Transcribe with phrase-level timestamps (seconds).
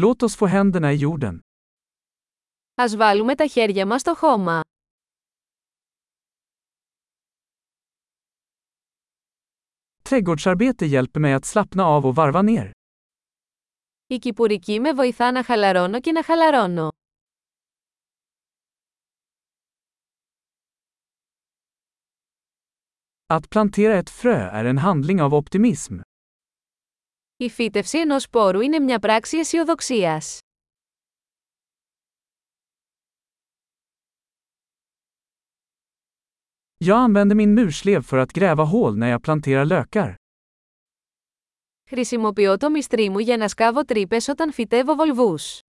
[0.00, 1.40] Låt oss få händerna i jorden.
[2.74, 4.60] Ας βάλουμε τα χέρια μας στο χώμα.
[10.02, 12.70] Trädgårdsarbete hjälper mig att slappna av och varva ner.
[14.06, 16.88] Η κυπουρική με βοηθά να χαλαρώνω και να χαλαρώνω.
[23.26, 26.00] Att plantera ett frö är en handling av optimism.
[27.43, 30.39] Η φύτευση ενός σπόρου είναι μια πράξη αισιοδοξίας.
[36.85, 40.15] Jag använder min murslev för att gräva hål när jag planterar lökar.
[41.89, 45.59] Χρησιμοποιώ το μυστρί μου για να σκάβω τρύπες όταν φυτεύω βολβούς.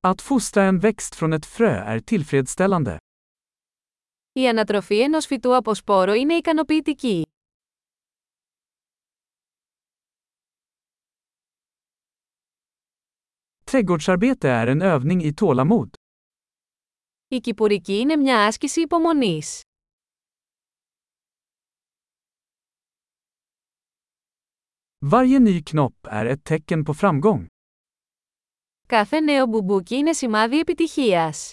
[0.00, 2.98] Att fostra en växt från ett frö är tillfredsställande.
[4.31, 7.23] Η ανατροφή ενός φυτού από σπόρο είναι ικανοποιητική.
[13.71, 15.89] Trädgårdsarbete är en övning i tålamod.
[17.27, 19.61] Η κυπουρική είναι μια άσκηση υπομονής.
[25.05, 27.45] Varje ny knopp är ett tecken på framgång.
[28.87, 31.51] Κάθε νέο μπουμπούκι είναι σημάδι επιτυχίας.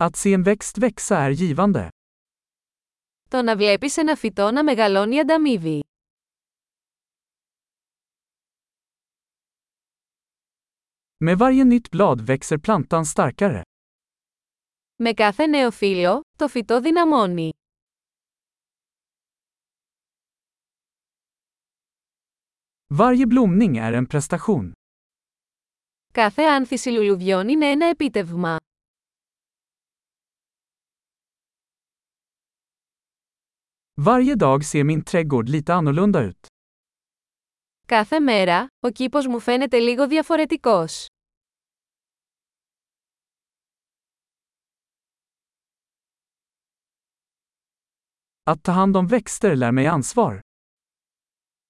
[0.00, 1.88] Att se en växt växa är givande.
[3.30, 5.80] Το να βλέπεις ένα φυτό να μεγαλώνει ανταμείβει.
[11.24, 13.62] Med varje nytt blad växer plantan starkare.
[14.96, 17.52] Με κάθε νέο φύλλο, το φυτό δυναμώνει.
[22.94, 24.70] Varje blomning är en prestation.
[26.12, 28.56] Κάθε άνθηση λουλουδιών είναι ένα επίτευγμα.
[34.01, 36.47] Varje dag ser min trädgård lite annorlunda ut.
[37.87, 41.07] Κάθε μέρα, ο κήπος μου φαίνεται λίγο διαφορετικός.
[48.43, 50.39] Att ta hand om växter lär mig ansvar.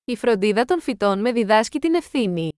[0.05, 2.49] Η φροντίδα των φυτών με διδάσκει την ευθύνη.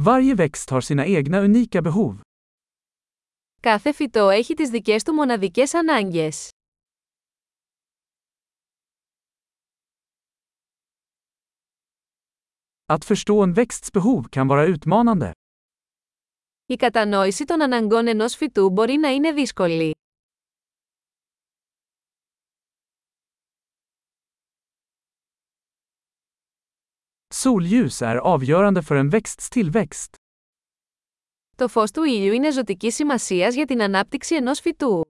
[0.00, 2.20] Varje växt har sina egna unika behov.
[3.65, 6.49] Κάθε φυτό έχει τις δικές του μοναδικές ανάγκες.
[12.85, 15.31] Att förstå en växts behov kan vara utmanande.
[16.65, 19.95] Η κατανόηση των αναγκών ενός φυτού μπορεί να είναι δύσκολη.
[27.33, 30.24] Solljus är avgörande för en växts tillväxt.
[31.55, 35.05] Το φως του ήλιου είναι ζωτικής σημασίας για την ανάπτυξη ενός φυτού.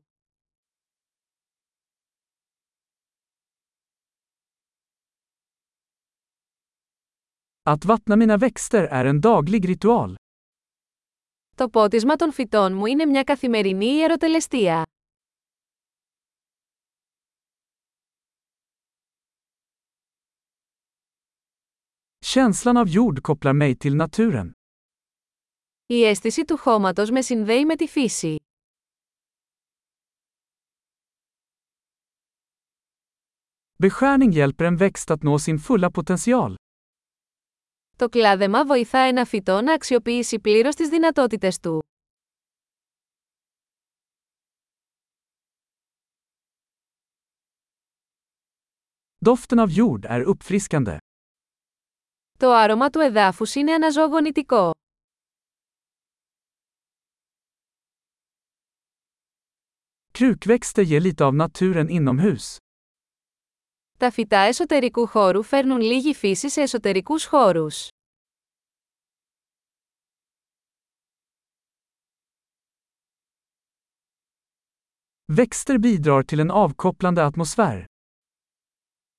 [7.68, 10.16] Att vattna mina växter är en daglig ritual.
[11.56, 14.84] Το πότισμα των φυτών μου είναι μια καθημερινή ιεροτελεστία.
[22.26, 24.55] Känslan av jord kopplar mig till naturen.
[25.88, 28.36] Η αίσθηση του χώματος με συνδέει με τη φύση.
[33.84, 36.54] Beskärning hjälper en växt att nå sin fulla potential.
[37.96, 41.80] Το κλάδεμα βοηθά ένα φυτό να αξιοποιήσει πλήρως τις δυνατότητες του.
[49.26, 50.98] Doften av jord är uppfriskande.
[52.40, 54.72] Το άρωμα του εδάφους είναι αναζωογονητικό.
[60.20, 62.58] Krukväxter ger lite av naturen inomhus.
[63.98, 67.88] Τα φυτά εσωτερικού χώρου φέρνουν λίγη φύση σε εσωτερικούς χώρους.
[75.36, 77.84] Växter bidrar till en avkopplande atmosfär.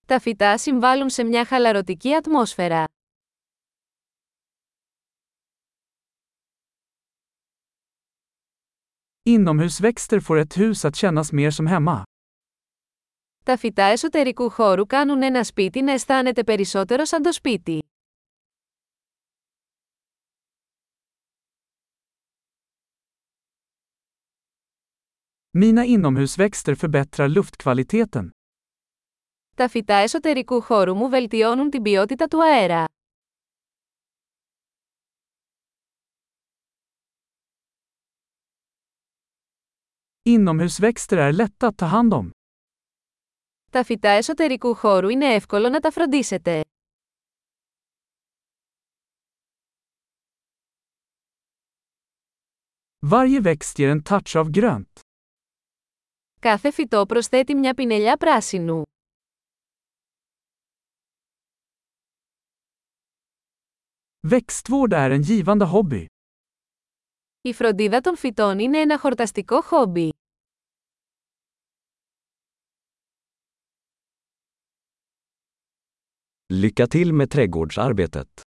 [0.07, 2.85] Τα φυτά συμβάλλουν σε μια χαλαρωτική ατμόσφαιρα.
[9.26, 12.04] Inomhusväxter får ett hus att kännas mer som hemma.
[13.46, 17.84] Τα φυτά εσωτερικού χώρου κάνουν ένα σπίτι να αισθάνεται περισσότερο σαν το σπίτι.
[25.54, 28.30] Mina inomhusväxter förbättrar luftkvaliteten.
[29.56, 32.86] Τα φυτά εσωτερικού χώρου μου βελτιώνουν την ποιότητα του αέρα.
[40.26, 42.30] Inomhusväxter är lätta att ta hand om.
[43.72, 46.64] Τα φυτά εσωτερικού χώρου είναι εύκολο να τα φροντίσετε.
[53.00, 55.00] Varje växt ger en touch av grönt.
[56.40, 58.84] Κάθε φυτό προσθέτει μια πινελιά πράσινου.
[64.28, 66.08] Växtvård är en givande hobby.
[67.47, 70.09] Η φροντίδα των φυτών είναι ένα χορταστικό χόμπι.
[76.53, 78.46] Lycka till med trädgårdsarbetet.